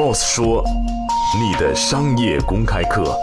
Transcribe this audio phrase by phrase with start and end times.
[0.00, 0.64] ，Boss 说，
[1.38, 3.14] 你的商业公开课。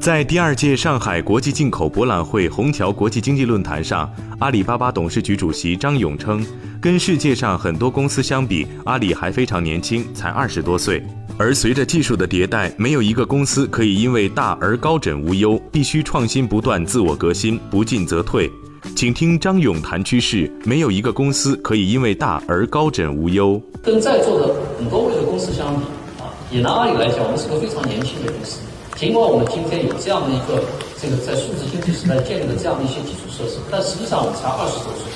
[0.00, 6.44] 在第二届上海国际进口博览会虹桥国际经济论坛上，阿里巴巴董事局主席张勇称，
[6.80, 11.00] 跟世界上很多公司相比，阿里还非常年轻，才二十多岁。
[11.38, 18.50] 而随着技术的迭代，没有一个公司可以因为大而高枕无忧，必须创新不断，自我革新，不进则退。
[18.96, 23.60] 请听张勇谈趋势，没有一个公司可以因为大而高枕无忧。
[23.82, 25.82] 跟在座的很多位的公司相比，
[26.18, 28.58] 啊，也拿阿里来讲，我们是个非常年轻的公司。
[28.96, 30.62] 尽管我们今天有这样的一个
[31.00, 35.06] 这个在数字经济时代建立的这样的一些基础设施，但实际上我们才二十多岁，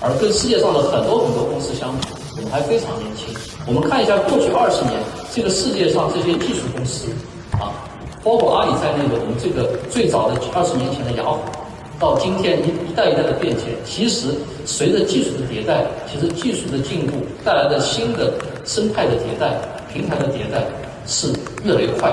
[0.00, 3.28] 而跟世界上的很多很多公司相比，我们还非常年轻。
[3.68, 4.96] 我们看一下过去二十年，
[5.32, 7.08] 这个世界上这些技术公司，
[7.60, 7.72] 啊，
[8.24, 11.40] 包括阿里在内的我们这个最早的二十年前的雅虎，
[12.04, 14.26] 到今天一一代一代的变迁，其实
[14.66, 18.30] 随着技术的迭代，其实技术的进步带来的新的
[18.62, 19.58] 生态的迭代、
[19.90, 20.66] 平台的迭代
[21.06, 21.28] 是
[21.64, 22.12] 越来越快。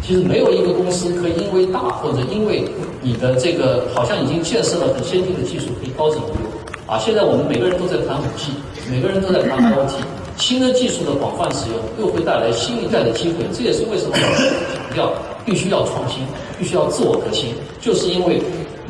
[0.00, 2.64] 其实没有一个公司可以因为大或者因为
[3.02, 6.46] 你的这个好像已经建设了很先进的技术可以高枕无忧
[6.86, 6.96] 啊！
[7.00, 8.52] 现在我们每个人都在谈五 G，
[8.88, 9.98] 每个人都在谈 IoT，
[10.38, 13.44] 新的技术的广泛使用又会带来新一代的机会。
[13.52, 15.12] 这也是为什么我强调
[15.44, 16.22] 必须要创新，
[16.60, 18.40] 必须要自我革新，就是因为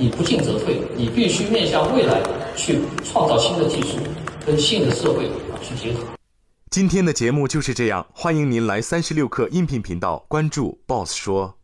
[0.00, 2.22] 你不进则退，你必须面向未来
[2.56, 3.98] 去创造新的技术，
[4.46, 5.28] 跟新的社会
[5.60, 6.00] 去结合。
[6.70, 11.59] 今天的节目就是这样，欢迎您来三十六课音频频道关注 Boss 说。